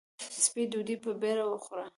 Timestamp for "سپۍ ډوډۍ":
0.43-0.95